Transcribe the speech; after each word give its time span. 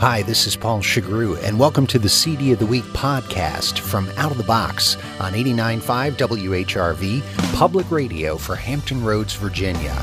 Hi, 0.00 0.22
this 0.22 0.46
is 0.46 0.56
Paul 0.56 0.80
Shugrue, 0.80 1.38
and 1.42 1.60
welcome 1.60 1.86
to 1.88 1.98
the 1.98 2.08
CD 2.08 2.52
of 2.52 2.58
the 2.58 2.64
Week 2.64 2.84
podcast 2.84 3.80
from 3.80 4.08
Out 4.16 4.30
of 4.30 4.38
the 4.38 4.44
Box 4.44 4.96
on 5.20 5.34
89.5 5.34 6.12
WHRV, 6.12 7.54
public 7.54 7.90
radio 7.90 8.38
for 8.38 8.56
Hampton 8.56 9.04
Roads, 9.04 9.34
Virginia. 9.34 9.94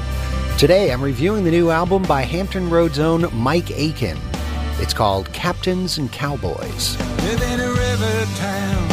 Today, 0.60 0.91
I'm 0.91 1.02
reviewing 1.02 1.44
the 1.44 1.49
new 1.49 1.71
album 1.71 2.04
by 2.04 2.21
Hampton 2.21 2.70
Roads' 2.70 2.99
own 2.99 3.25
Mike 3.33 3.71
Aiken. 3.71 4.20
It's 4.78 4.94
called 4.94 5.34
Captains 5.34 5.98
and 5.98 6.11
Cowboys. 6.11 6.95
Live 7.23 7.41
in 7.41 7.59
a 7.59 7.70
river 7.70 8.25
town. 8.36 8.88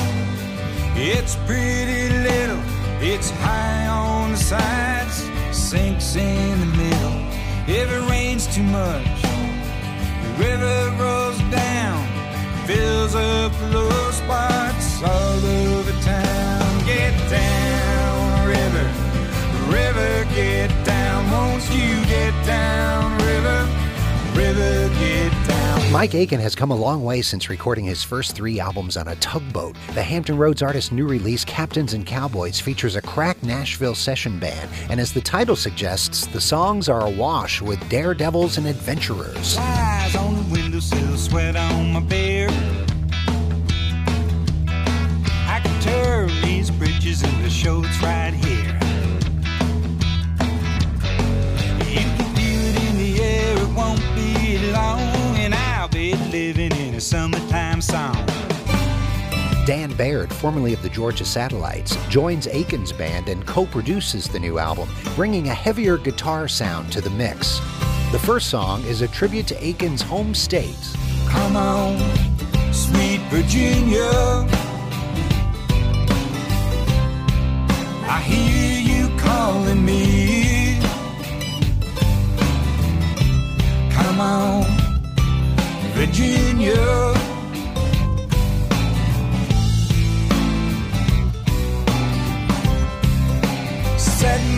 It's 0.96 1.36
pretty 1.44 2.14
little. 2.20 2.62
It's 3.02 3.28
high 3.28 3.88
on 3.88 4.30
the 4.30 4.38
sides, 4.38 5.28
sinks 5.52 6.16
in 6.16 6.60
the 6.60 6.76
middle. 6.78 7.34
If 7.66 7.92
it 7.92 8.10
rains 8.10 8.46
too 8.46 8.62
much, 8.62 9.13
river 10.38 10.96
rolls 10.98 11.38
down, 11.50 12.06
fills 12.66 13.14
up 13.14 13.52
the 13.70 13.83
Mike 25.94 26.16
Aiken 26.16 26.40
has 26.40 26.56
come 26.56 26.72
a 26.72 26.74
long 26.74 27.04
way 27.04 27.22
since 27.22 27.48
recording 27.48 27.84
his 27.84 28.02
first 28.02 28.34
three 28.34 28.58
albums 28.58 28.96
on 28.96 29.06
a 29.06 29.14
tugboat. 29.14 29.76
The 29.94 30.02
Hampton 30.02 30.36
Roads 30.36 30.60
artist's 30.60 30.90
new 30.90 31.06
release, 31.06 31.44
Captains 31.44 31.92
and 31.92 32.04
Cowboys, 32.04 32.58
features 32.58 32.96
a 32.96 33.00
crack 33.00 33.40
Nashville 33.44 33.94
session 33.94 34.40
band, 34.40 34.68
and 34.90 34.98
as 34.98 35.12
the 35.12 35.20
title 35.20 35.54
suggests, 35.54 36.26
the 36.26 36.40
songs 36.40 36.88
are 36.88 37.06
awash 37.06 37.62
with 37.62 37.78
daredevils 37.88 38.58
and 38.58 38.66
adventurers. 38.66 39.56
Summertime 57.04 57.82
song. 57.82 58.26
Dan 59.66 59.92
Baird, 59.94 60.32
formerly 60.32 60.72
of 60.72 60.82
the 60.82 60.88
Georgia 60.88 61.24
Satellites, 61.24 61.96
joins 62.08 62.46
Aiken's 62.46 62.92
band 62.92 63.28
and 63.28 63.46
co 63.46 63.66
produces 63.66 64.26
the 64.26 64.40
new 64.40 64.58
album, 64.58 64.88
bringing 65.14 65.48
a 65.48 65.54
heavier 65.54 65.98
guitar 65.98 66.48
sound 66.48 66.90
to 66.92 67.02
the 67.02 67.10
mix. 67.10 67.58
The 68.10 68.20
first 68.22 68.48
song 68.48 68.82
is 68.84 69.02
a 69.02 69.08
tribute 69.08 69.46
to 69.48 69.64
Aiken's 69.64 70.00
home 70.00 70.34
state. 70.34 70.78
Come 71.28 71.56
on, 71.56 71.98
sweet 72.72 73.20
Virginia. 73.30 74.23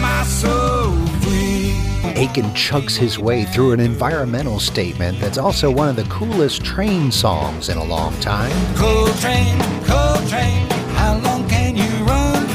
My 0.07 0.23
soul 0.25 0.93
free. 1.23 1.75
Aiken 2.23 2.47
chugs 2.63 2.97
his 2.97 3.19
way 3.19 3.45
through 3.45 3.73
an 3.73 3.81
environmental 3.81 4.59
statement 4.61 5.19
that's 5.21 5.39
also 5.39 5.71
one 5.71 5.89
of 5.89 5.97
the 5.97 6.09
coolest 6.19 6.65
train 6.65 7.11
songs 7.11 7.69
in 7.69 7.77
a 7.77 7.85
long 7.85 8.13
time. 8.21 8.57
Coal 8.77 9.09
train, 9.23 9.55
coal 9.91 10.17
train, 10.31 10.63
how 11.01 11.19
long 11.27 11.43
can 11.49 11.77
you 11.77 11.93
run? 12.13 12.47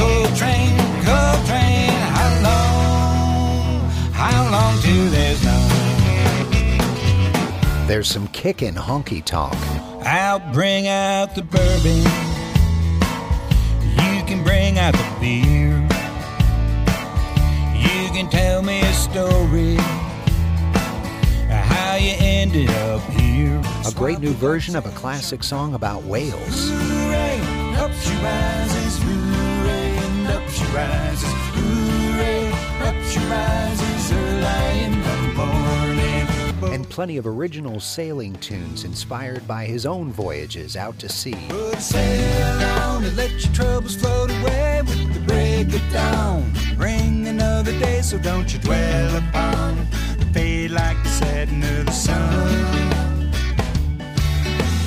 Coal 0.00 0.26
train, 0.40 0.72
coal 1.08 1.36
train, 1.50 1.92
how 2.16 2.30
long? 2.48 3.90
How 4.12 4.40
long 4.54 4.74
till 4.82 5.06
there's 5.10 5.42
none? 5.44 5.66
There's 7.86 8.08
some 8.08 8.28
kickin' 8.28 8.74
honky 8.74 9.22
tonk. 9.24 9.56
I'll 10.04 10.42
bring 10.52 10.88
out 10.88 11.34
the 11.34 11.42
bourbon. 11.42 12.02
You 14.02 14.22
can 14.28 14.42
bring 14.44 14.78
out 14.78 14.94
the 14.94 15.08
beer. 15.20 15.77
Can 18.18 18.28
tell 18.30 18.62
me 18.62 18.80
a 18.80 18.92
story. 18.94 19.76
How 21.48 21.94
you 21.94 22.16
ended 22.18 22.68
up 22.68 23.00
here. 23.10 23.62
A 23.86 23.92
great 23.94 24.18
new 24.18 24.32
version 24.32 24.74
of 24.74 24.86
a 24.86 24.90
classic 24.90 25.44
song 25.44 25.74
about 25.74 26.02
whales. 26.02 26.68
Hooray, 26.68 27.38
up 27.76 27.92
she 27.92 28.12
rises, 28.16 28.98
hooray, 29.04 29.98
and 29.98 30.26
up 30.26 30.48
she 30.48 30.64
rises, 30.74 31.32
hooray, 31.54 32.50
up 32.88 32.96
she 33.08 33.20
rises 33.20 34.12
early 34.12 34.82
in 34.82 35.00
the 35.00 35.34
morning. 35.36 36.74
And 36.74 36.90
plenty 36.90 37.18
of 37.18 37.26
original 37.28 37.78
sailing 37.78 38.34
tunes 38.40 38.82
inspired 38.82 39.46
by 39.46 39.64
his 39.64 39.86
own 39.86 40.10
voyages 40.10 40.76
out 40.76 40.98
to 40.98 41.08
sea. 41.08 41.38
Put 41.50 41.78
sail 41.78 42.68
on 42.80 43.04
and 43.04 43.16
let 43.16 43.30
your 43.30 43.54
troubles 43.54 43.94
float 43.94 44.32
away 44.40 44.82
with 44.84 45.14
the 45.14 45.20
break 45.20 45.72
of 45.72 45.92
dawn. 45.92 46.52
Bring 46.76 47.18
another 47.68 47.84
day, 47.84 48.02
so 48.02 48.18
don't 48.18 48.52
you 48.52 48.58
dwell 48.60 49.16
upon 49.16 49.78
it. 49.78 49.86
Fade 50.32 50.70
like 50.70 51.02
the 51.02 51.08
setting 51.08 51.62
of 51.62 51.86
the 51.86 51.92
sun. 51.92 53.30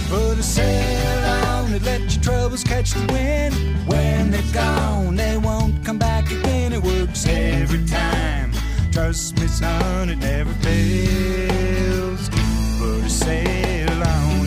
Put 0.10 0.38
a 0.38 0.44
sail 0.44 1.20
on 1.48 1.74
and 1.74 1.86
let 1.86 2.02
your 2.02 2.24
troubles 2.24 2.64
catch 2.64 2.92
the 2.92 3.06
wind. 3.14 3.54
When 3.88 4.32
they're 4.32 4.54
gone, 4.54 5.16
they 5.16 5.38
won't 5.38 5.84
come 5.86 5.98
back 5.98 6.32
again. 6.32 6.74
It 6.74 6.84
works 6.84 7.26
every 7.28 7.86
time. 7.86 8.52
Trust 8.92 9.40
me, 9.40 9.48
son, 9.48 10.10
it 10.10 10.18
never 10.18 10.54
fails. 10.66 12.30
Put 12.80 13.06
a 13.06 13.10
sail 13.10 14.04
on. 14.04 14.41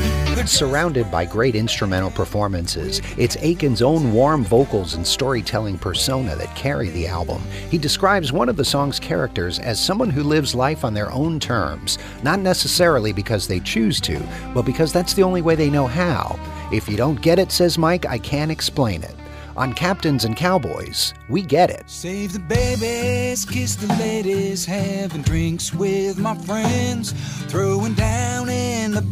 Surrounded 0.47 1.11
by 1.11 1.25
great 1.25 1.55
instrumental 1.55 2.11
performances, 2.11 3.01
it's 3.17 3.37
Aiken's 3.41 3.81
own 3.81 4.13
warm 4.13 4.45
vocals 4.45 4.95
and 4.95 5.07
storytelling 5.07 5.79
persona 5.79 6.37
that 6.37 6.55
carry 6.55 6.91
the 6.91 7.07
album. 7.07 7.43
He 7.71 7.79
describes 7.79 8.31
one 8.31 8.51
of 8.51 8.57
the 8.57 8.65
song's 8.65 9.01
characters 9.01 9.59
as 9.59 9.83
someone 9.83 10.11
who 10.11 10.23
lives 10.23 10.55
life 10.55 10.85
on 10.85 10.93
their 10.93 11.11
own 11.11 11.41
terms, 11.41 11.99
not 12.23 12.41
necessarily 12.41 13.13
because 13.13 13.49
they 13.49 13.61
choose 13.61 14.01
to, 14.03 14.21
but 14.53 14.67
because 14.67 14.93
that's 14.93 15.15
the 15.15 15.23
only 15.23 15.41
way 15.41 15.55
they 15.55 15.71
know 15.71 15.87
how. 15.87 16.39
If 16.71 16.89
you 16.89 16.97
don't 16.97 17.23
get 17.23 17.39
it, 17.39 17.51
says 17.51 17.79
Mike, 17.79 18.05
I 18.05 18.19
can't 18.19 18.51
explain 18.51 19.03
it. 19.03 19.15
On 19.57 19.73
Captains 19.73 20.25
and 20.25 20.35
Cowboys, 20.37 21.15
we 21.29 21.41
get 21.41 21.71
it. 21.71 21.89
Save 21.89 22.33
the 22.33 22.41
babies, 22.41 23.45
kiss 23.45 23.77
the 23.77 23.87
ladies, 23.99 24.65
having 24.65 25.23
drinks 25.23 25.73
with 25.73 26.19
my 26.19 26.37
friends, 26.39 27.13
throwing 27.47 27.95
down 27.95 28.49
in 28.49 28.91
the 28.91 29.03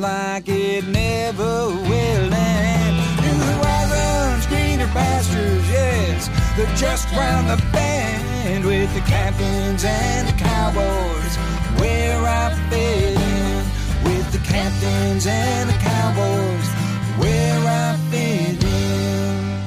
like 0.00 0.48
it 0.48 0.86
never 0.86 1.66
will 1.68 2.32
greener 4.52 4.86
pastures, 4.92 5.68
yes, 5.70 6.28
they're 6.56 6.76
just 6.76 7.10
round 7.12 7.48
the 7.48 7.56
bend 7.72 8.64
with 8.64 8.92
the 8.94 9.00
captains 9.00 9.84
and 9.84 10.28
the 10.28 10.32
cowboys, 10.32 11.36
where 11.80 12.20
I 12.22 12.54
fit 12.70 13.16
in 13.16 13.64
with 14.04 14.32
the 14.32 14.38
captains 14.38 15.26
and 15.26 15.68
the 15.68 15.74
cowboys, 15.74 16.68
where 17.18 17.60
I 17.66 17.96
fit 18.10 18.64
in. 18.64 19.62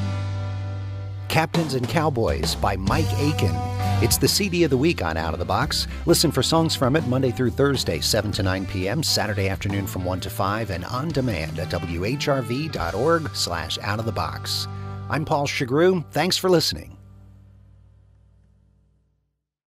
Captains 1.27 1.73
and 1.73 1.87
Cowboys 1.87 2.55
by 2.55 2.75
Mike 2.77 3.11
Aiken. 3.17 3.74
It's 4.05 4.19
the 4.19 4.27
CD 4.27 4.63
of 4.63 4.69
the 4.69 4.77
week 4.77 5.01
on 5.03 5.17
Out 5.17 5.33
of 5.33 5.39
the 5.39 5.45
Box. 5.45 5.87
Listen 6.05 6.29
for 6.29 6.43
songs 6.43 6.75
from 6.75 6.95
it 6.95 7.07
Monday 7.07 7.31
through 7.31 7.49
Thursday, 7.49 7.99
7 7.99 8.31
to 8.33 8.43
9 8.43 8.67
p.m., 8.67 9.01
Saturday 9.01 9.49
afternoon 9.49 9.87
from 9.87 10.05
1 10.05 10.19
to 10.19 10.29
5, 10.29 10.69
and 10.69 10.85
on 10.85 11.07
demand 11.07 11.57
at 11.57 11.69
whrv.org 11.69 13.35
slash 13.35 13.79
out 13.81 13.97
of 13.97 14.05
the 14.05 14.11
box. 14.11 14.67
I'm 15.09 15.25
Paul 15.25 15.47
Shugrue. 15.47 16.05
Thanks 16.11 16.37
for 16.37 16.51
listening. 16.51 16.94